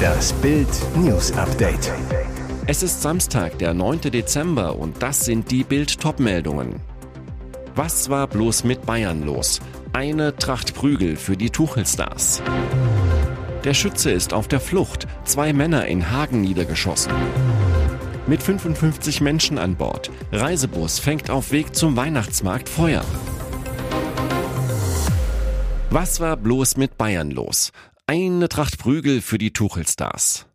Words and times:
Das 0.00 0.32
Bild 0.34 0.68
News 0.96 1.32
Update. 1.32 1.92
Es 2.66 2.82
ist 2.82 3.02
Samstag, 3.02 3.58
der 3.58 3.74
9. 3.74 4.00
Dezember 4.02 4.76
und 4.76 5.02
das 5.02 5.24
sind 5.24 5.50
die 5.50 5.64
Bild 5.64 5.96
meldungen 6.18 6.76
Was 7.74 8.10
war 8.10 8.26
bloß 8.26 8.64
mit 8.64 8.86
Bayern 8.86 9.24
los? 9.24 9.60
Eine 9.92 10.36
Tracht 10.36 10.74
Prügel 10.74 11.16
für 11.16 11.36
die 11.36 11.50
Tuchelstars. 11.50 12.42
Der 13.64 13.74
Schütze 13.74 14.10
ist 14.10 14.32
auf 14.32 14.48
der 14.48 14.60
Flucht, 14.60 15.06
zwei 15.24 15.52
Männer 15.52 15.86
in 15.86 16.10
Hagen 16.10 16.40
niedergeschossen. 16.40 17.12
Mit 18.26 18.42
55 18.42 19.20
Menschen 19.20 19.58
an 19.58 19.76
Bord. 19.76 20.10
Reisebus 20.32 20.98
fängt 20.98 21.30
auf 21.30 21.52
Weg 21.52 21.74
zum 21.74 21.96
Weihnachtsmarkt 21.96 22.68
Feuer. 22.68 23.04
Was 25.90 26.20
war 26.20 26.36
bloß 26.36 26.76
mit 26.76 26.96
Bayern 26.96 27.32
los? 27.32 27.72
Eine 28.12 28.48
Tracht 28.48 28.78
Prügel 28.78 29.22
für 29.22 29.38
die 29.38 29.52
Tuchelstars. 29.52 30.46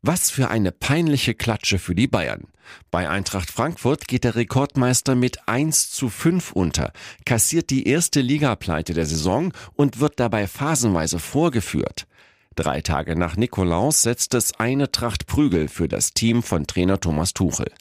Was 0.00 0.30
für 0.30 0.48
eine 0.48 0.70
peinliche 0.70 1.34
Klatsche 1.34 1.80
für 1.80 1.96
die 1.96 2.06
Bayern. 2.06 2.44
Bei 2.92 3.08
Eintracht 3.08 3.50
Frankfurt 3.50 4.06
geht 4.06 4.22
der 4.22 4.36
Rekordmeister 4.36 5.16
mit 5.16 5.48
1 5.48 5.90
zu 5.90 6.08
5 6.08 6.52
unter, 6.52 6.92
kassiert 7.26 7.70
die 7.70 7.88
erste 7.88 8.20
Ligapleite 8.20 8.94
der 8.94 9.06
Saison 9.06 9.52
und 9.74 9.98
wird 9.98 10.20
dabei 10.20 10.46
phasenweise 10.46 11.18
vorgeführt. 11.18 12.06
Drei 12.54 12.80
Tage 12.80 13.16
nach 13.16 13.36
Nikolaus 13.36 14.02
setzt 14.02 14.34
es 14.34 14.54
eine 14.60 14.92
Tracht 14.92 15.26
Prügel 15.26 15.66
für 15.66 15.88
das 15.88 16.12
Team 16.12 16.44
von 16.44 16.68
Trainer 16.68 17.00
Thomas 17.00 17.34
Tuchel. 17.34 17.72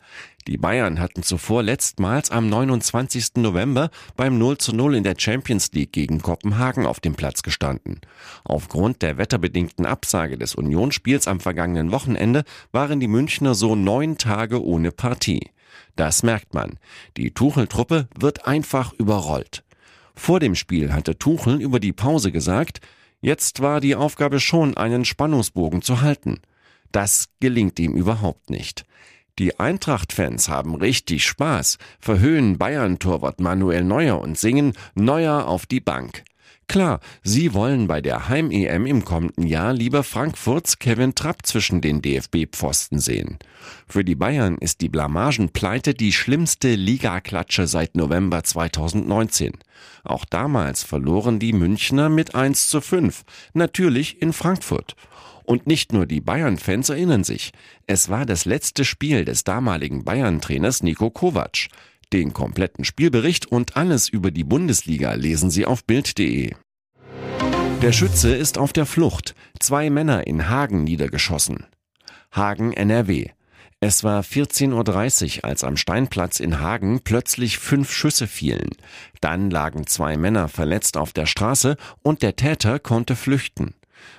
Die 0.47 0.57
Bayern 0.57 1.01
hatten 1.01 1.23
zuvor 1.23 1.61
letztmals 1.61 2.31
am 2.31 2.47
29. 2.47 3.35
November 3.35 3.89
beim 4.15 4.37
0 4.37 4.57
zu 4.57 4.73
0 4.73 4.95
in 4.95 5.03
der 5.03 5.15
Champions 5.17 5.73
League 5.73 5.91
gegen 5.91 6.21
Kopenhagen 6.21 6.85
auf 6.85 7.01
dem 7.01 7.15
Platz 7.15 7.43
gestanden. 7.43 7.99
Aufgrund 8.45 9.01
der 9.01 9.17
wetterbedingten 9.17 9.85
Absage 9.85 10.37
des 10.37 10.55
Unionsspiels 10.55 11.27
am 11.27 11.41
vergangenen 11.41 11.91
Wochenende 11.91 12.45
waren 12.71 13.01
die 13.01 13.09
Münchner 13.09 13.55
so 13.55 13.75
neun 13.75 14.17
Tage 14.17 14.63
ohne 14.63 14.91
Partie. 14.91 15.51
Das 15.97 16.23
merkt 16.23 16.53
man. 16.53 16.79
Die 17.17 17.31
Tuchel-Truppe 17.31 18.07
wird 18.17 18.47
einfach 18.47 18.93
überrollt. 18.93 19.65
Vor 20.15 20.39
dem 20.39 20.55
Spiel 20.55 20.93
hatte 20.93 21.19
Tuchel 21.19 21.61
über 21.61 21.81
die 21.81 21.93
Pause 21.93 22.31
gesagt, 22.31 22.79
Jetzt 23.19 23.61
war 23.61 23.81
die 23.81 23.95
Aufgabe 23.95 24.39
schon, 24.39 24.77
einen 24.77 25.03
Spannungsbogen 25.03 25.81
zu 25.81 26.01
halten. 26.01 26.39
Das 26.91 27.29
gelingt 27.39 27.79
ihm 27.79 27.95
überhaupt 27.95 28.49
nicht. 28.49 28.85
Die 29.39 29.59
Eintracht-Fans 29.59 30.49
haben 30.49 30.73
richtig 30.73 31.23
Spaß, 31.25 31.77
verhöhnen 31.99 32.57
Bayern-Torwart 32.57 33.39
Manuel 33.39 33.83
Neuer 33.83 34.19
und 34.19 34.35
singen 34.35 34.73
Neuer 34.95 35.45
auf 35.47 35.67
die 35.67 35.79
Bank. 35.79 36.23
Klar, 36.67 36.99
sie 37.23 37.53
wollen 37.53 37.87
bei 37.87 38.01
der 38.01 38.27
Heim-EM 38.27 38.87
im 38.87 39.05
kommenden 39.05 39.45
Jahr 39.45 39.73
lieber 39.73 40.03
Frankfurts 40.03 40.79
Kevin 40.79 41.13
Trapp 41.13 41.45
zwischen 41.45 41.81
den 41.81 42.01
DFB-Pfosten 42.01 42.99
sehen. 42.99 43.37
Für 43.87 44.03
die 44.03 44.15
Bayern 44.15 44.57
ist 44.57 44.81
die 44.81 44.89
Blamagenpleite 44.89 45.93
die 45.93 46.11
schlimmste 46.11 46.73
Ligaklatsche 46.73 47.67
seit 47.67 47.95
November 47.95 48.43
2019. 48.43 49.53
Auch 50.03 50.25
damals 50.25 50.83
verloren 50.83 51.39
die 51.39 51.53
Münchner 51.53 52.09
mit 52.09 52.33
1 52.35 52.69
zu 52.69 52.81
5, 52.81 53.23
natürlich 53.53 54.21
in 54.21 54.33
Frankfurt. 54.33 54.95
Und 55.47 55.65
nicht 55.65 55.93
nur 55.93 56.05
die 56.05 56.19
Bayern-Fans 56.19 56.89
erinnern 56.89 57.23
sich. 57.23 57.51
Es 57.85 58.09
war 58.09 58.25
das 58.25 58.43
letzte 58.43 58.83
Spiel 58.83 59.23
des 59.23 59.45
damaligen 59.45 60.03
Bayern-Trainers 60.03 60.83
Nico 60.83 61.09
Kovac. 61.09 61.69
Den 62.11 62.33
kompletten 62.33 62.83
Spielbericht 62.83 63.45
und 63.45 63.77
alles 63.77 64.09
über 64.09 64.29
die 64.29 64.43
Bundesliga 64.43 65.13
lesen 65.13 65.49
Sie 65.49 65.65
auf 65.65 65.85
Bild.de. 65.85 66.53
Der 67.81 67.91
Schütze 67.93 68.35
ist 68.35 68.57
auf 68.57 68.73
der 68.73 68.85
Flucht. 68.85 69.35
Zwei 69.57 69.89
Männer 69.89 70.27
in 70.27 70.49
Hagen 70.49 70.83
niedergeschossen. 70.83 71.65
Hagen 72.33 72.73
NRW. 72.73 73.29
Es 73.79 74.03
war 74.03 74.23
14.30 74.23 75.37
Uhr, 75.37 75.45
als 75.45 75.63
am 75.63 75.77
Steinplatz 75.77 76.41
in 76.41 76.59
Hagen 76.59 76.99
plötzlich 77.05 77.57
fünf 77.57 77.93
Schüsse 77.93 78.27
fielen. 78.27 78.71
Dann 79.21 79.49
lagen 79.49 79.87
zwei 79.87 80.17
Männer 80.17 80.49
verletzt 80.49 80.97
auf 80.97 81.13
der 81.13 81.25
Straße 81.25 81.77
und 82.03 82.21
der 82.21 82.35
Täter 82.35 82.79
konnte 82.79 83.15
flüchten. 83.15 83.75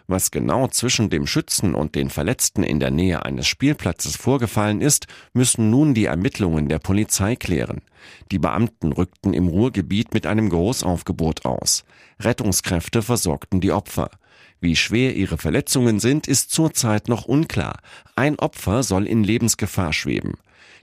Was 0.06 0.31
genau 0.31 0.69
zwischen 0.69 1.11
dem 1.11 1.27
Schützen 1.27 1.75
und 1.75 1.94
den 1.94 2.11
Verletzten 2.11 2.62
in 2.62 2.81
der 2.81 2.91
Nähe 2.91 3.25
eines 3.25 3.47
Spielplatzes 3.47 4.16
vorgefallen 4.16 4.81
ist, 4.81 5.06
müssen 5.33 5.71
nun 5.71 5.94
die 5.94 6.06
Ermittlungen 6.06 6.69
der 6.69 6.78
Polizei 6.78 7.37
klären. 7.37 7.83
Die 8.31 8.38
Beamten 8.38 8.93
rückten 8.93 9.34
im 9.34 9.49
Ruhrgebiet 9.49 10.15
mit 10.15 10.27
einem 10.27 10.49
Großaufgebot 10.49 11.44
aus. 11.44 11.84
Rettungskräfte 12.21 13.03
versorgten 13.03 13.61
die 13.61 13.72
Opfer. 13.72 14.11
Wie 14.61 14.77
schwer 14.77 15.15
ihre 15.15 15.38
Verletzungen 15.38 16.00
sind, 16.00 16.27
ist 16.27 16.50
zurzeit 16.50 17.09
noch 17.09 17.27
unklar. 17.27 17.78
Ein 18.17 18.38
Opfer 18.38 18.83
soll 18.83 19.06
in 19.06 19.22
Lebensgefahr 19.22 19.93
schweben. 19.93 20.34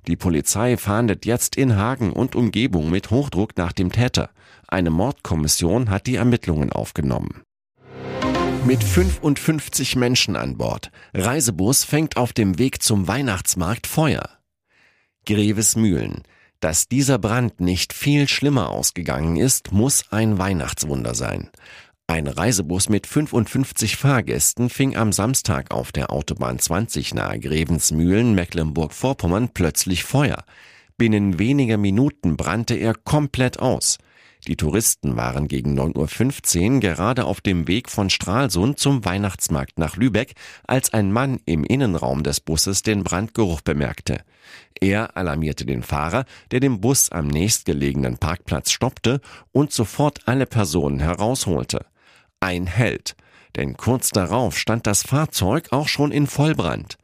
Die 0.08 0.16
Polizei 0.16 0.78
fahndet 0.78 1.26
jetzt 1.26 1.56
in 1.56 1.76
Hagen 1.76 2.14
und 2.14 2.36
Umgebung 2.36 2.90
mit 2.90 3.10
Hochdruck 3.10 3.58
nach 3.58 3.72
dem 3.72 3.92
Täter. 3.92 4.30
Eine 4.68 4.92
Mordkommission 4.92 5.90
hat 5.90 6.08
die 6.08 6.16
Ermittlungen 6.16 6.72
aufgenommen. 6.72 7.42
Mit 8.66 8.84
55 8.84 9.96
Menschen 9.96 10.36
an 10.36 10.58
Bord. 10.58 10.90
Reisebus 11.14 11.84
fängt 11.84 12.18
auf 12.18 12.34
dem 12.34 12.58
Weg 12.58 12.82
zum 12.82 13.08
Weihnachtsmarkt 13.08 13.86
Feuer. 13.86 14.28
Grevesmühlen. 15.28 16.24
Dass 16.62 16.88
dieser 16.88 17.20
Brand 17.20 17.60
nicht 17.60 17.94
viel 17.94 18.28
schlimmer 18.28 18.72
ausgegangen 18.72 19.36
ist, 19.36 19.72
muss 19.72 20.12
ein 20.12 20.40
Weihnachtswunder 20.40 21.14
sein. 21.14 21.52
Ein 22.08 22.26
Reisebus 22.26 22.90
mit 22.90 23.06
55 23.06 23.98
Fahrgästen 23.98 24.72
fing 24.72 24.96
am 24.96 25.14
Samstag 25.14 25.70
auf 25.70 25.92
der 25.92 26.12
Autobahn 26.12 26.58
20 26.58 27.14
nahe 27.14 27.40
Grevensmühlen, 27.40 28.34
Mecklenburg-Vorpommern 28.34 29.50
plötzlich 29.54 30.04
Feuer. 30.04 30.44
Binnen 30.98 31.38
weniger 31.38 31.78
Minuten 31.78 32.36
brannte 32.36 32.74
er 32.74 32.96
komplett 32.96 33.60
aus. 33.60 34.00
Die 34.48 34.58
Touristen 34.58 35.18
waren 35.18 35.48
gegen 35.48 35.80
9.15 35.80 36.76
Uhr 36.76 36.80
gerade 36.80 37.26
auf 37.26 37.42
dem 37.42 37.68
Weg 37.68 37.90
von 37.90 38.12
Stralsund 38.12 38.78
zum 38.78 39.04
Weihnachtsmarkt 39.04 39.80
nach 39.80 39.98
Lübeck, 39.98 40.34
als 40.68 40.94
ein 40.94 41.12
Mann 41.12 41.40
im 41.46 41.64
Innenraum 41.64 42.22
des 42.22 42.42
Busses 42.42 42.84
den 42.84 43.04
Brandgeruch 43.04 43.62
bemerkte. 43.62 44.22
Er 44.80 45.18
alarmierte 45.18 45.66
den 45.66 45.82
Fahrer, 45.82 46.26
der 46.52 46.60
den 46.60 46.80
Bus 46.80 47.12
am 47.12 47.28
nächstgelegenen 47.28 48.18
Parkplatz 48.18 48.72
stoppte 48.72 49.20
und 49.52 49.72
sofort 49.72 50.28
alle 50.28 50.46
Personen 50.46 51.00
herausholte. 51.00 51.86
Ein 52.40 52.68
Held, 52.68 53.16
denn 53.56 53.78
kurz 53.78 54.10
darauf 54.12 54.60
stand 54.60 54.86
das 54.86 55.02
Fahrzeug 55.02 55.70
auch 55.72 55.88
schon 55.88 56.12
in 56.12 56.28
Vollbrand. 56.28 56.98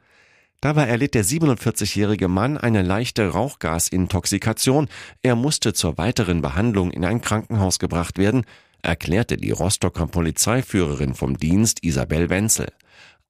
Dabei 0.62 0.86
erlitt 0.86 1.16
der 1.16 1.26
47-jährige 1.26 2.28
Mann 2.28 2.56
eine 2.56 2.84
leichte 2.84 3.28
Rauchgasintoxikation. 3.30 4.90
Er 5.24 5.36
musste 5.36 5.74
zur 5.74 5.98
weiteren 5.98 6.44
Behandlung 6.44 6.92
in 6.92 7.04
ein 7.04 7.22
Krankenhaus 7.22 7.80
gebracht 7.80 8.20
werden, 8.20 8.46
erklärte 8.84 9.38
die 9.38 9.50
Rostocker 9.50 10.06
Polizeiführerin 10.06 11.16
vom 11.16 11.38
Dienst 11.38 11.84
Isabel 11.84 12.30
Wenzel. 12.30 12.72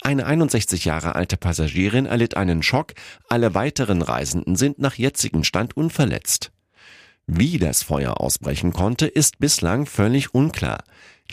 Eine 0.02 0.26
61 0.26 0.84
Jahre 0.84 1.16
alte 1.16 1.38
Passagierin 1.38 2.06
erlitt 2.06 2.36
einen 2.36 2.64
Schock, 2.64 2.94
alle 3.30 3.54
weiteren 3.54 4.02
Reisenden 4.02 4.58
sind 4.58 4.80
nach 4.80 4.96
jetzigem 4.96 5.46
Stand 5.46 5.78
unverletzt. 5.78 6.52
Wie 7.28 7.60
das 7.60 7.84
Feuer 7.84 8.20
ausbrechen 8.20 8.74
konnte, 8.74 9.08
ist 9.08 9.40
bislang 9.40 9.86
völlig 9.86 10.34
unklar. 10.34 10.84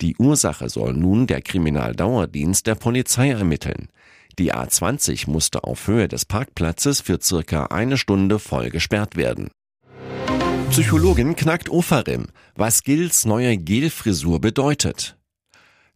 Die 0.01 0.15
Ursache 0.17 0.69
soll 0.69 0.93
nun 0.93 1.27
der 1.27 1.43
Kriminaldauerdienst 1.43 2.69
der 2.69 2.77
Polizei 2.77 3.31
ermitteln. 3.31 3.89
Die 4.39 4.55
A20 4.55 5.29
musste 5.29 5.65
auf 5.65 5.89
Höhe 5.89 6.07
des 6.07 6.25
Parkplatzes 6.25 7.01
für 7.01 7.19
circa 7.21 7.67
eine 7.67 7.99
Stunde 7.99 8.39
voll 8.39 8.71
gesperrt 8.71 9.17
werden. 9.17 9.51
Psychologin 10.71 11.35
knackt 11.35 11.69
Ofarim, 11.69 12.27
was 12.55 12.85
Gils 12.85 13.25
neue 13.25 13.57
Gelfrisur 13.57 14.41
bedeutet. 14.41 15.17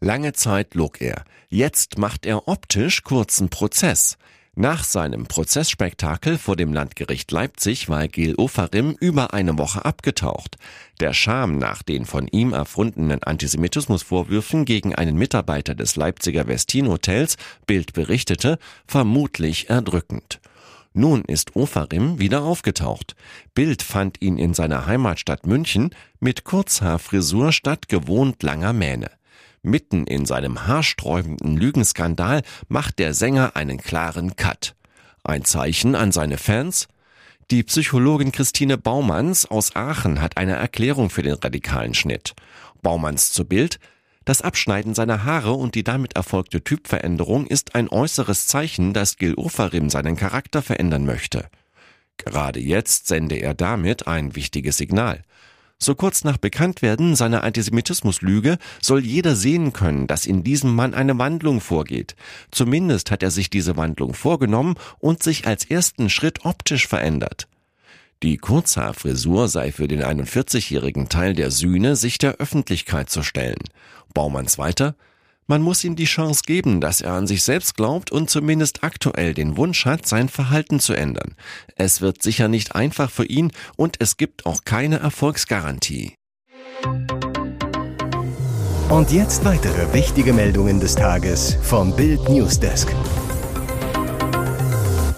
Lange 0.01 0.33
Zeit 0.33 0.75
log 0.75 1.01
er. 1.01 1.25
Jetzt 1.49 1.99
macht 1.99 2.27
er 2.27 2.49
optisch 2.49 3.05
kurzen 3.05 3.49
Prozess. 3.49 4.17
Nach 4.55 4.85
seinem 4.85 5.25
Prozessspektakel 5.25 6.37
vor 6.37 6.57
dem 6.57 6.75
Landgericht 6.75 7.33
Leipzig 7.33 7.89
war 7.89 8.07
Gil 8.07 8.35
Ofarim 8.37 8.95
über 9.01 9.33
eine 9.33 9.57
Woche 9.57 9.87
abgetaucht. 9.87 10.59
Der 11.01 11.15
Scham 11.15 11.57
nach 11.57 11.83
den 11.83 12.05
von 12.05 12.29
ihm 12.29 12.53
erfundenen 12.53 13.23
Antisemitismusvorwürfen 13.23 14.67
gegen 14.67 14.95
einen 14.95 15.17
Mitarbeiter 15.17 15.75
des 15.75 15.97
Leipziger 15.97 16.49
Westin 16.49 16.89
Hotels, 16.89 17.39
Bild 17.67 17.95
berichtete, 17.95 18.59
vermutlich 18.87 19.71
erdrückend. 19.71 20.39
Nun 20.93 21.23
ist 21.23 21.57
Ofarim 21.57 22.19
wieder 22.19 22.43
aufgetaucht. 22.43 23.17
Bild 23.55 23.83
fand 23.83 24.21
ihn 24.21 24.37
in 24.37 24.53
seiner 24.53 24.85
Heimatstadt 24.85 25.47
München 25.47 25.95
mit 26.21 26.45
Kurzhaarfrisur 26.45 27.53
statt 27.53 27.89
gewohnt 27.89 28.43
langer 28.43 28.75
Mähne. 28.75 29.11
Mitten 29.65 30.09
in 30.09 30.27
seinem 30.27 30.67
haarsträubenden 30.67 31.57
Lügenskandal 31.57 32.43
macht 32.69 32.99
der 32.99 33.15
Sänger 33.15 33.55
einen 33.55 33.79
klaren 33.79 34.35
Cut. 34.35 34.75
Ein 35.23 35.45
Zeichen 35.45 35.95
an 35.95 36.11
seine 36.11 36.37
Fans? 36.37 36.89
Die 37.53 37.63
Psychologin 37.63 38.33
Christine 38.33 38.77
Baumanns 38.77 39.47
aus 39.47 39.77
Aachen 39.77 40.21
hat 40.21 40.37
eine 40.37 40.57
Erklärung 40.57 41.11
für 41.11 41.23
den 41.23 41.35
radikalen 41.35 41.95
Schnitt. 41.95 42.35
Baumanns 42.83 43.33
zu 43.33 43.45
Bild. 43.45 43.79
Das 44.25 44.43
Abschneiden 44.43 44.95
seiner 44.95 45.23
Haare 45.23 45.53
und 45.53 45.77
die 45.77 45.85
damit 45.85 46.17
erfolgte 46.17 46.65
Typveränderung 46.65 47.47
ist 47.47 47.77
ein 47.77 47.89
äußeres 47.89 48.49
Zeichen, 48.49 48.93
dass 48.93 49.17
Gil 49.17 49.35
Ofarim 49.35 49.91
seinen 49.91 50.17
Charakter 50.17 50.63
verändern 50.63 51.07
möchte. 51.07 51.49
Gerade 52.17 52.59
jetzt 52.59 53.07
sende 53.07 53.37
er 53.37 53.55
damit 53.55 54.09
ein 54.09 54.35
wichtiges 54.35 54.77
Signal. 54.77 55.23
So 55.83 55.97
kurz 55.97 56.23
nach 56.23 56.37
Bekanntwerden 56.37 57.17
seiner 57.17 57.43
Antisemitismuslüge 57.43 58.59
soll 58.81 59.05
jeder 59.05 59.35
sehen 59.35 59.73
können, 59.73 60.07
dass 60.07 60.27
in 60.27 60.45
diesem 60.45 60.73
Mann 60.77 60.95
eine 60.95 61.19
Wandlung 61.19 61.61
vorgeht. 61.61 62.15
Zumindest 62.53 63.11
hat 63.11 63.25
er 63.25 63.33
sich 63.33 63.51
diese 63.51 63.77
Wandlung 63.77 64.15
vorgenommen 64.15 64.77
und 65.01 65.25
sich 65.25 65.45
als 65.45 65.65
ersten 65.65 66.09
Schritt 66.09 66.45
optisch 66.45 66.87
verändert. 66.87 67.49
Die 68.23 68.37
Kurzhaarfrisur 68.37 69.49
sei 69.49 69.73
für 69.73 69.89
den 69.89 70.05
41-jährigen 70.05 71.09
Teil 71.09 71.35
der 71.35 71.51
Sühne, 71.51 71.97
sich 71.97 72.17
der 72.17 72.37
Öffentlichkeit 72.37 73.11
zu 73.11 73.25
stellen. 73.25 73.65
Baumanns 74.15 74.59
weiter, 74.59 74.95
man 75.47 75.63
muss 75.63 75.85
ihm 75.85 75.97
die 75.97 76.05
Chance 76.05 76.43
geben, 76.47 76.81
dass 76.81 77.01
er 77.01 77.13
an 77.13 77.27
sich 77.27 77.43
selbst 77.43 77.77
glaubt 77.77 78.11
und 78.11 78.31
zumindest 78.31 78.85
aktuell 78.85 79.35
den 79.35 79.57
Wunsch 79.57 79.85
hat, 79.87 80.07
sein 80.07 80.29
Verhalten 80.29 80.81
zu 80.81 80.95
ändern. 80.95 81.35
Es 81.77 82.01
wird 82.01 82.23
sicher 82.23 82.49
nicht 82.49 82.75
einfach 82.75 83.11
für 83.11 83.25
ihn 83.25 83.53
und 83.77 83.97
es 84.01 84.17
gibt 84.17 84.47
auch 84.47 84.65
keine 84.65 84.99
Erfolgsgarantie. 85.01 86.15
Und 88.89 89.11
jetzt 89.11 89.45
weitere 89.45 89.93
wichtige 89.95 90.33
Meldungen 90.33 90.79
des 90.79 90.95
Tages 90.95 91.57
vom 91.63 91.97
Bild 91.97 92.29
Newsdesk. 92.29 92.89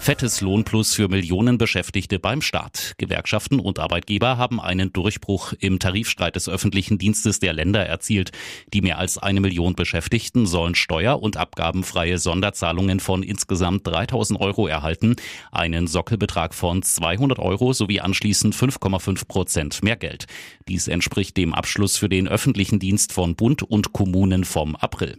Fettes 0.04 0.42
Lohnplus 0.42 0.92
für 0.92 1.08
Millionen 1.08 1.56
Beschäftigte 1.56 2.18
beim 2.18 2.42
Staat. 2.42 2.92
Gewerkschaften 2.98 3.58
und 3.58 3.78
Arbeitgeber 3.78 4.36
haben 4.36 4.60
einen 4.60 4.92
Durchbruch 4.92 5.54
im 5.60 5.78
Tarifstreit 5.78 6.36
des 6.36 6.46
öffentlichen 6.46 6.98
Dienstes 6.98 7.38
der 7.38 7.54
Länder 7.54 7.86
erzielt. 7.86 8.30
Die 8.74 8.82
mehr 8.82 8.98
als 8.98 9.16
eine 9.16 9.40
Million 9.40 9.74
Beschäftigten 9.74 10.44
sollen 10.44 10.74
steuer- 10.74 11.22
und 11.22 11.38
abgabenfreie 11.38 12.18
Sonderzahlungen 12.18 13.00
von 13.00 13.22
insgesamt 13.22 13.86
3000 13.86 14.38
Euro 14.42 14.66
erhalten, 14.66 15.16
einen 15.52 15.86
Sockelbetrag 15.86 16.52
von 16.52 16.82
200 16.82 17.38
Euro 17.38 17.72
sowie 17.72 18.00
anschließend 18.00 18.54
5,5 18.54 19.26
Prozent 19.26 19.82
mehr 19.82 19.96
Geld. 19.96 20.26
Dies 20.68 20.86
entspricht 20.86 21.38
dem 21.38 21.54
Abschluss 21.54 21.96
für 21.96 22.10
den 22.10 22.28
öffentlichen 22.28 22.78
Dienst 22.78 23.14
von 23.14 23.36
Bund 23.36 23.62
und 23.62 23.94
Kommunen 23.94 24.44
vom 24.44 24.76
April. 24.76 25.18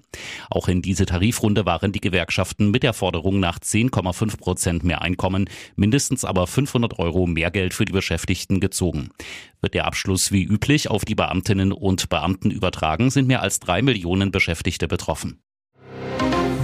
Auch 0.51 0.67
in 0.67 0.83
diese 0.83 1.07
Tarifrunde 1.07 1.65
waren 1.65 1.91
die 1.91 2.01
Gewerkschaften 2.01 2.69
mit 2.69 2.83
der 2.83 2.93
Forderung 2.93 3.39
nach 3.39 3.57
10,5 3.57 4.37
Prozent 4.37 4.74
Prozent 4.75 4.83
mehr 4.83 5.01
Einkommen, 5.01 5.49
mindestens 5.75 6.25
aber 6.25 6.47
500 6.47 6.99
Euro 6.99 7.27
mehr 7.27 7.51
Geld 7.51 7.73
für 7.73 7.85
die 7.85 7.93
Beschäftigten 7.93 8.59
gezogen. 8.59 9.09
Wird 9.61 9.73
der 9.73 9.85
Abschluss 9.85 10.31
wie 10.31 10.43
üblich 10.43 10.89
auf 10.89 11.05
die 11.05 11.15
Beamtinnen 11.15 11.71
und 11.71 12.09
Beamten 12.09 12.51
übertragen, 12.51 13.09
sind 13.09 13.27
mehr 13.27 13.41
als 13.41 13.59
drei 13.59 13.81
Millionen 13.81 14.31
Beschäftigte 14.31 14.87
betroffen. 14.87 15.39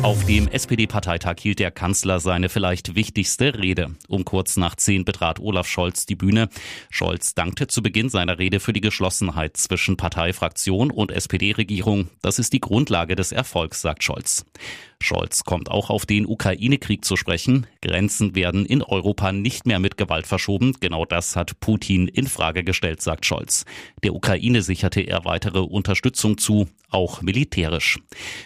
Auf 0.04 0.26
dem 0.26 0.48
SPD-Parteitag 0.48 1.36
hielt 1.40 1.60
der 1.60 1.70
Kanzler 1.70 2.20
seine 2.20 2.50
vielleicht 2.50 2.96
wichtigste 2.96 3.54
Rede. 3.60 3.92
Um 4.08 4.26
kurz 4.26 4.58
nach 4.58 4.76
zehn 4.76 5.06
betrat 5.06 5.40
Olaf 5.40 5.68
Scholz 5.68 6.08
die 6.08 6.16
Bühne. 6.16 6.50
Scholz 6.90 7.36
dankte 7.36 7.68
zu 7.68 7.84
Beginn 7.84 8.10
seiner 8.10 8.40
Rede 8.40 8.60
für 8.60 8.74
die 8.74 8.82
Geschlossenheit 8.82 9.58
zwischen 9.58 9.98
Parteifraktion 9.98 10.90
und 10.90 11.12
SPD-Regierung. 11.12 12.10
Das 12.24 12.40
ist 12.40 12.52
die 12.52 12.62
Grundlage 12.62 13.16
des 13.16 13.32
Erfolgs, 13.32 13.82
sagt 13.82 14.04
Scholz. 14.04 14.44
Scholz 15.02 15.44
kommt 15.44 15.70
auch 15.70 15.90
auf 15.90 16.06
den 16.06 16.26
Ukraine-Krieg 16.26 17.04
zu 17.04 17.16
sprechen. 17.16 17.68
Grenzen 17.82 18.36
werden 18.36 18.66
in 18.66 18.82
Europa 18.82 19.32
nicht 19.32 19.66
mehr 19.66 19.80
mit 19.80 19.98
Gewalt 19.98 20.28
verschoben. 20.28 20.76
Genau 20.80 21.06
das 21.06 21.36
hat 21.36 21.60
Putin 21.60 22.08
in 22.08 22.28
Frage 22.28 22.64
gestellt, 22.64 23.02
sagt 23.02 23.26
Scholz. 23.26 23.66
Der 24.04 24.14
Ukraine 24.14 24.62
sicherte 24.62 25.02
er 25.02 25.26
weitere 25.26 25.60
Unterstützung 25.60 26.38
zu, 26.38 26.68
auch 26.90 27.22
militärisch. 27.22 28.00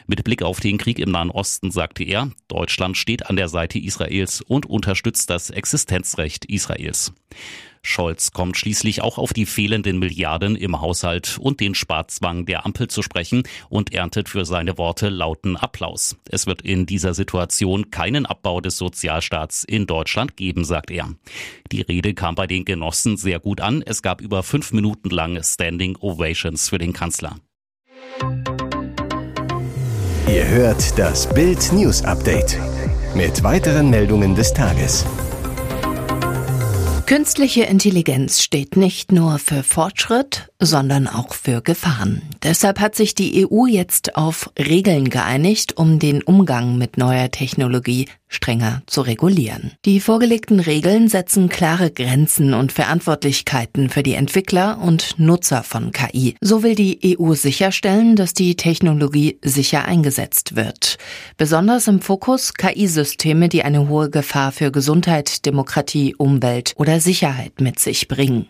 Mit 0.08 0.24
Blick 0.24 0.44
auf 0.44 0.60
den 0.60 0.78
Krieg 0.78 1.00
im 1.00 1.12
Nahen 1.12 1.32
Osten 1.32 1.72
sagte 1.72 2.04
er, 2.04 2.32
Deutschland 2.48 2.98
steht 2.98 3.28
an 3.30 3.36
der 3.36 3.50
Seite 3.50 3.80
Israels 3.80 4.42
und 4.42 4.66
unterstützt 4.66 5.30
das 5.30 5.50
Existenzrecht 5.50 6.46
Israels. 6.46 7.14
Scholz 7.86 8.32
kommt 8.32 8.58
schließlich 8.58 9.02
auch 9.02 9.18
auf 9.18 9.32
die 9.32 9.46
fehlenden 9.46 10.00
Milliarden 10.00 10.56
im 10.56 10.82
Haushalt 10.82 11.38
und 11.40 11.60
den 11.60 11.76
Sparzwang 11.76 12.46
der 12.46 12.66
Ampel 12.66 12.88
zu 12.88 13.02
sprechen 13.02 13.44
und 13.70 13.94
erntet 13.94 14.28
für 14.28 14.44
seine 14.44 14.78
Worte 14.78 15.10
lauten 15.10 15.56
Applaus. 15.56 16.18
Es 16.30 16.48
wird 16.48 16.62
in 16.64 16.86
dieser 16.86 17.14
Situation 17.14 17.92
keinen 17.92 18.26
Abbau 18.26 18.60
des 18.60 18.78
Sozialstaats 18.78 19.64
in 19.64 19.86
Deutschland 19.86 20.36
geben, 20.36 20.66
sagt 20.66 20.92
er. 20.92 21.10
Die 21.72 21.82
Rede 21.82 22.14
kam 22.14 22.36
bei 22.36 22.48
den 22.48 22.66
Genossen 22.66 23.18
sehr 23.18 23.40
gut 23.40 23.62
an. 23.62 23.84
Es 23.86 24.02
gab 24.02 24.22
über 24.22 24.44
fünf 24.44 24.74
Minuten 24.74 25.10
lang 25.10 25.42
Standing 25.44 25.96
Ovations 25.98 26.70
für 26.70 26.80
den 26.80 26.94
Kanzler. 26.94 27.36
Ihr 30.28 30.48
hört 30.48 30.98
das 30.98 31.32
Bild 31.32 31.72
News 31.72 32.04
Update 32.04 32.58
mit 33.14 33.44
weiteren 33.44 33.90
Meldungen 33.90 34.36
des 34.36 34.54
Tages. 34.54 35.06
Künstliche 37.06 37.66
Intelligenz 37.66 38.42
steht 38.42 38.78
nicht 38.78 39.12
nur 39.12 39.38
für 39.38 39.62
Fortschritt, 39.62 40.50
sondern 40.60 41.08
auch 41.08 41.36
für 41.36 41.62
Gefahren. 41.62 42.24
Deshalb 42.42 42.80
hat 42.80 42.96
sich 42.96 43.14
die 43.14 43.46
EU 43.46 43.68
jetzt 43.68 44.16
auf 44.16 44.50
Regeln 44.58 45.10
geeinigt, 45.10 45.78
um 45.78 46.00
den 46.00 46.24
Umgang 46.24 46.80
mit 46.80 46.98
neuer 46.98 47.30
Technologie 47.30 48.08
strenger 48.28 48.82
zu 48.88 49.02
regulieren. 49.02 49.74
Die 49.86 50.00
vorgelegten 50.00 50.60
Regeln 50.60 51.08
setzen 51.08 51.48
klare 51.48 51.92
Grenzen 51.92 52.54
und 52.54 52.72
Verantwortlichkeiten 52.72 53.90
für 53.90 54.04
die 54.04 54.16
Entwickler 54.16 54.80
und 54.82 55.18
Nutzer 55.20 55.64
von 55.64 55.92
KI. 55.92 56.36
So 56.42 56.64
will 56.64 56.76
die 56.76 57.18
EU 57.20 57.34
sicherstellen, 57.34 58.16
dass 58.16 58.34
die 58.34 58.56
Technologie 58.56 59.40
sicher 59.44 59.86
eingesetzt 59.86 60.56
wird. 60.56 60.98
Besonders 61.38 61.88
im 61.88 62.02
Fokus 62.02 62.56
KI-Systeme, 62.56 63.48
die 63.48 63.64
eine 63.64 63.88
hohe 63.88 64.10
Gefahr 64.10 64.52
für 64.52 64.72
Gesundheit, 64.72 65.46
Demokratie, 65.46 66.16
Umwelt 66.16 66.74
oder 66.78 66.95
Sicherheit 67.00 67.62
mit 67.62 67.80
sich 67.80 68.08
bringen. 68.08 68.50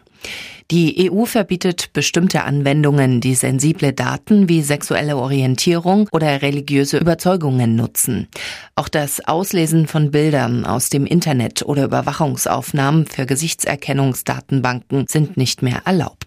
Die 0.71 1.11
EU 1.11 1.25
verbietet 1.25 1.93
bestimmte 1.93 2.43
Anwendungen, 2.43 3.21
die 3.21 3.35
sensible 3.35 3.93
Daten 3.93 4.49
wie 4.49 4.63
sexuelle 4.63 5.15
Orientierung 5.15 6.09
oder 6.11 6.41
religiöse 6.41 6.97
Überzeugungen 6.97 7.75
nutzen. 7.75 8.27
Auch 8.75 8.89
das 8.89 9.23
Auslesen 9.27 9.85
von 9.85 10.09
Bildern 10.09 10.65
aus 10.65 10.89
dem 10.89 11.05
Internet 11.05 11.61
oder 11.61 11.83
Überwachungsaufnahmen 11.83 13.05
für 13.05 13.27
Gesichtserkennungsdatenbanken 13.27 15.05
sind 15.07 15.37
nicht 15.37 15.61
mehr 15.61 15.83
erlaubt. 15.85 16.24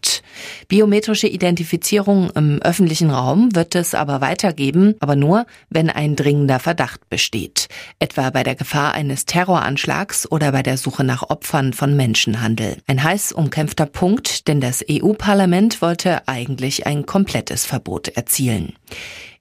Biometrische 0.69 1.29
Identifizierung 1.29 2.31
im 2.31 2.61
öffentlichen 2.63 3.11
Raum 3.11 3.55
wird 3.55 3.75
es 3.75 3.95
aber 3.95 4.21
weitergeben, 4.21 4.95
aber 5.01 5.17
nur, 5.17 5.47
wenn 5.71 5.91
ein 5.91 6.17
dringender 6.17 6.59
Verdacht 6.59 7.09
besteht, 7.09 7.69
etwa 7.99 8.31
bei 8.31 8.43
der 8.43 8.55
Gefahr 8.55 8.93
eines 8.95 9.27
Terroranschlags 9.27 10.31
oder 10.31 10.53
bei 10.53 10.63
der 10.63 10.77
Suche 10.77 11.05
nach 11.05 11.29
Opfern 11.31 11.73
von 11.73 11.97
Menschenhandel. 11.97 12.79
Ein 12.87 13.03
heiß 13.03 13.33
umkämpfter 13.33 13.87
Punkt 13.87 14.49
denn 14.49 14.61
das 14.61 14.85
EU-Parlament 14.89 15.83
wollte 15.83 16.27
eigentlich 16.27 16.87
ein 16.87 17.07
komplettes 17.07 17.67
Verbot 17.67 18.09
erzielen. 18.09 18.75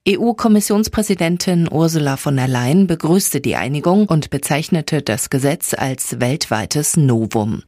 EU-Kommissionspräsidentin 0.08 1.68
Ursula 1.70 2.16
von 2.16 2.38
der 2.38 2.48
Leyen 2.48 2.88
begrüßte 2.88 3.42
die 3.42 3.58
Einigung 3.58 4.08
und 4.08 4.30
bezeichnete 4.30 5.02
das 5.02 5.30
Gesetz 5.30 5.74
als 5.74 6.22
weltweites 6.22 6.96
Novum. 6.96 7.64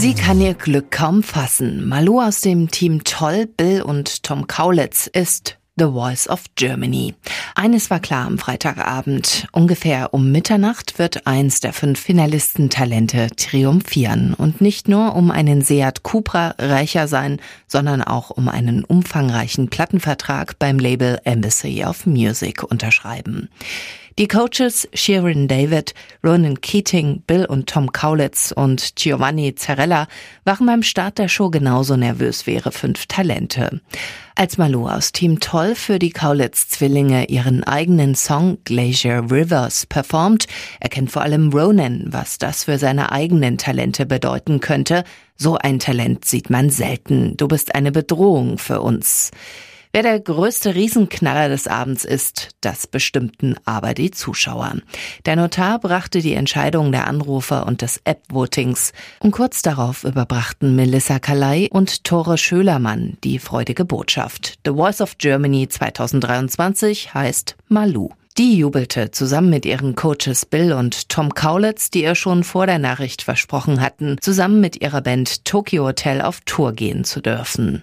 Sie 0.00 0.14
kann 0.14 0.40
ihr 0.40 0.54
Glück 0.54 0.92
kaum 0.92 1.24
fassen. 1.24 1.88
Malu 1.88 2.20
aus 2.20 2.40
dem 2.40 2.70
Team 2.70 3.02
Toll, 3.02 3.46
Bill 3.46 3.82
und 3.82 4.22
Tom 4.22 4.46
Kaulitz 4.46 5.08
ist 5.08 5.58
The 5.76 5.86
Voice 5.86 6.28
of 6.28 6.44
Germany. 6.54 7.16
Eines 7.56 7.90
war 7.90 7.98
klar 7.98 8.24
am 8.28 8.38
Freitagabend. 8.38 9.48
Ungefähr 9.50 10.14
um 10.14 10.30
Mitternacht 10.30 11.00
wird 11.00 11.26
eins 11.26 11.58
der 11.58 11.72
fünf 11.72 11.98
Finalisten-Talente 11.98 13.30
triumphieren 13.34 14.34
und 14.34 14.60
nicht 14.60 14.86
nur 14.86 15.16
um 15.16 15.32
einen 15.32 15.62
Seat 15.62 16.04
Cupra 16.04 16.54
reicher 16.60 17.08
sein, 17.08 17.40
sondern 17.66 18.00
auch 18.00 18.30
um 18.30 18.48
einen 18.48 18.84
umfangreichen 18.84 19.68
Plattenvertrag 19.68 20.60
beim 20.60 20.78
Label 20.78 21.20
Embassy 21.24 21.84
of 21.84 22.06
Music 22.06 22.62
unterschreiben. 22.62 23.48
Die 24.18 24.26
Coaches 24.26 24.88
Sharon 24.94 25.46
David, 25.46 25.94
Ronan 26.24 26.60
Keating, 26.60 27.22
Bill 27.24 27.44
und 27.44 27.68
Tom 27.68 27.92
Kaulitz 27.92 28.50
und 28.50 28.96
Giovanni 28.96 29.54
Zarella 29.54 30.08
waren 30.44 30.66
beim 30.66 30.82
Start 30.82 31.18
der 31.18 31.28
Show 31.28 31.50
genauso 31.50 31.96
nervös 31.96 32.44
wie 32.44 32.54
ihre 32.54 32.72
fünf 32.72 33.06
Talente. 33.06 33.80
Als 34.34 34.58
Malou 34.58 34.88
aus 34.88 35.12
Team 35.12 35.38
Toll 35.38 35.76
für 35.76 36.00
die 36.00 36.10
Kaulitz-Zwillinge 36.10 37.26
ihren 37.26 37.62
eigenen 37.62 38.16
Song 38.16 38.58
Glacier 38.64 39.30
Rivers 39.30 39.86
performt, 39.86 40.48
erkennt 40.80 41.12
vor 41.12 41.22
allem 41.22 41.52
Ronan, 41.52 42.06
was 42.08 42.38
das 42.38 42.64
für 42.64 42.78
seine 42.78 43.12
eigenen 43.12 43.56
Talente 43.56 44.04
bedeuten 44.04 44.58
könnte. 44.58 45.04
So 45.36 45.58
ein 45.58 45.78
Talent 45.78 46.24
sieht 46.24 46.50
man 46.50 46.70
selten. 46.70 47.36
Du 47.36 47.46
bist 47.46 47.72
eine 47.72 47.92
Bedrohung 47.92 48.58
für 48.58 48.80
uns. 48.80 49.30
Wer 49.98 50.04
der 50.04 50.20
größte 50.20 50.76
Riesenknaller 50.76 51.48
des 51.48 51.66
Abends 51.66 52.04
ist, 52.04 52.50
das 52.60 52.86
bestimmten 52.86 53.56
aber 53.64 53.94
die 53.94 54.12
Zuschauer. 54.12 54.74
Der 55.26 55.34
Notar 55.34 55.80
brachte 55.80 56.20
die 56.20 56.34
Entscheidung 56.34 56.92
der 56.92 57.08
Anrufer 57.08 57.66
und 57.66 57.82
des 57.82 58.00
App-Votings. 58.04 58.92
Und 59.18 59.32
kurz 59.32 59.60
darauf 59.60 60.04
überbrachten 60.04 60.76
Melissa 60.76 61.18
Kalei 61.18 61.66
und 61.72 62.04
Tore 62.04 62.38
Schölermann 62.38 63.18
die 63.24 63.40
freudige 63.40 63.84
Botschaft. 63.84 64.60
The 64.64 64.70
Voice 64.70 65.00
of 65.00 65.18
Germany 65.18 65.66
2023 65.66 67.12
heißt 67.12 67.56
Malu. 67.66 68.10
Die 68.38 68.56
jubelte 68.56 69.10
zusammen 69.10 69.50
mit 69.50 69.66
ihren 69.66 69.96
Coaches 69.96 70.46
Bill 70.46 70.74
und 70.74 71.08
Tom 71.08 71.34
Kaulitz, 71.34 71.90
die 71.90 72.04
ihr 72.04 72.14
schon 72.14 72.44
vor 72.44 72.66
der 72.66 72.78
Nachricht 72.78 73.22
versprochen 73.22 73.80
hatten, 73.80 74.16
zusammen 74.20 74.60
mit 74.60 74.80
ihrer 74.80 75.00
Band 75.00 75.44
Tokyo 75.44 75.86
Hotel 75.86 76.22
auf 76.22 76.40
Tour 76.42 76.72
gehen 76.72 77.02
zu 77.02 77.20
dürfen. 77.20 77.82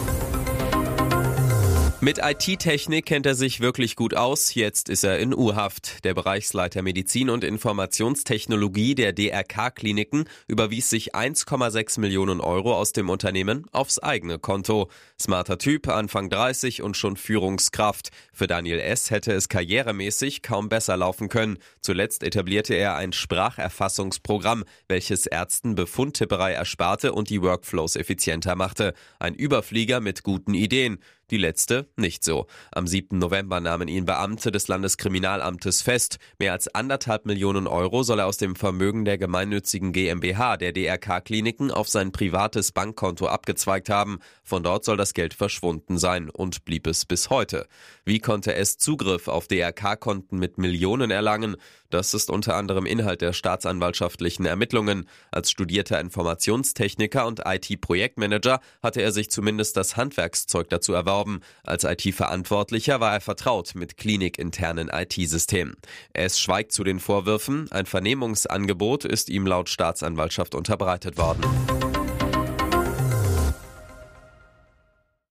Mit 2.03 2.17
IT-Technik 2.17 3.05
kennt 3.05 3.27
er 3.27 3.35
sich 3.35 3.59
wirklich 3.59 3.95
gut 3.95 4.15
aus. 4.15 4.55
Jetzt 4.55 4.89
ist 4.89 5.03
er 5.03 5.19
in 5.19 5.35
U-Haft. 5.35 6.03
Der 6.03 6.15
Bereichsleiter 6.15 6.81
Medizin 6.81 7.29
und 7.29 7.43
Informationstechnologie 7.43 8.95
der 8.95 9.13
DRK-Kliniken 9.13 10.25
überwies 10.47 10.89
sich 10.89 11.13
1,6 11.13 11.99
Millionen 11.99 12.41
Euro 12.41 12.75
aus 12.75 12.91
dem 12.91 13.11
Unternehmen 13.11 13.67
aufs 13.71 13.99
eigene 13.99 14.39
Konto. 14.39 14.89
Smarter 15.21 15.59
Typ, 15.59 15.89
Anfang 15.89 16.31
30 16.31 16.81
und 16.81 16.97
schon 16.97 17.17
Führungskraft. 17.17 18.09
Für 18.33 18.47
Daniel 18.47 18.79
S. 18.79 19.11
hätte 19.11 19.31
es 19.33 19.47
karrieremäßig 19.47 20.41
kaum 20.41 20.69
besser 20.69 20.97
laufen 20.97 21.29
können. 21.29 21.59
Zuletzt 21.81 22.23
etablierte 22.23 22.73
er 22.73 22.95
ein 22.95 23.13
Spracherfassungsprogramm, 23.13 24.63
welches 24.87 25.27
Ärzten 25.27 25.75
Befundtipperei 25.75 26.53
ersparte 26.53 27.13
und 27.13 27.29
die 27.29 27.43
Workflows 27.43 27.95
effizienter 27.95 28.55
machte. 28.55 28.95
Ein 29.19 29.35
Überflieger 29.35 29.99
mit 29.99 30.23
guten 30.23 30.55
Ideen. 30.55 30.97
Die 31.31 31.37
letzte 31.37 31.87
nicht 31.95 32.25
so. 32.25 32.45
Am 32.73 32.85
7. 32.85 33.17
November 33.17 33.61
nahmen 33.61 33.87
ihn 33.87 34.03
Beamte 34.03 34.51
des 34.51 34.67
Landeskriminalamtes 34.67 35.81
fest. 35.81 36.17
Mehr 36.39 36.51
als 36.51 36.67
anderthalb 36.75 37.25
Millionen 37.25 37.67
Euro 37.67 38.03
soll 38.03 38.19
er 38.19 38.27
aus 38.27 38.35
dem 38.35 38.57
Vermögen 38.57 39.05
der 39.05 39.17
gemeinnützigen 39.17 39.93
GmbH 39.93 40.57
der 40.57 40.73
DRK-Kliniken 40.73 41.71
auf 41.71 41.87
sein 41.87 42.11
privates 42.11 42.73
Bankkonto 42.73 43.27
abgezweigt 43.27 43.89
haben. 43.89 44.19
Von 44.43 44.61
dort 44.61 44.83
soll 44.83 44.97
das 44.97 45.13
Geld 45.13 45.33
verschwunden 45.33 45.97
sein 45.97 46.29
und 46.29 46.65
blieb 46.65 46.85
es 46.85 47.05
bis 47.05 47.29
heute. 47.29 47.65
Wie 48.03 48.19
konnte 48.19 48.53
es 48.53 48.77
Zugriff 48.77 49.29
auf 49.29 49.47
DRK-Konten 49.47 50.37
mit 50.37 50.57
Millionen 50.57 51.11
erlangen? 51.11 51.55
Das 51.91 52.13
ist 52.13 52.29
unter 52.29 52.55
anderem 52.55 52.85
Inhalt 52.85 53.21
der 53.21 53.33
staatsanwaltschaftlichen 53.33 54.45
Ermittlungen. 54.45 55.07
Als 55.29 55.51
studierter 55.51 55.99
Informationstechniker 55.99 57.27
und 57.27 57.41
IT-Projektmanager 57.45 58.61
hatte 58.81 59.01
er 59.01 59.11
sich 59.11 59.29
zumindest 59.29 59.77
das 59.77 59.97
Handwerkszeug 59.97 60.69
dazu 60.69 60.93
erworben. 60.93 61.41
Als 61.63 61.83
IT-Verantwortlicher 61.83 62.99
war 62.99 63.13
er 63.13 63.21
vertraut 63.21 63.75
mit 63.75 63.97
klinikinternen 63.97 64.89
IT-Systemen. 64.89 65.75
Es 66.13 66.39
schweigt 66.39 66.71
zu 66.71 66.83
den 66.83 66.99
Vorwürfen. 66.99 67.69
Ein 67.71 67.85
Vernehmungsangebot 67.85 69.05
ist 69.05 69.29
ihm 69.29 69.45
laut 69.45 69.69
Staatsanwaltschaft 69.69 70.55
unterbreitet 70.55 71.17
worden. 71.17 71.43